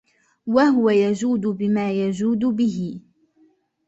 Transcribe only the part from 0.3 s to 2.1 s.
وَهُوَ يَجُودُ بِمَا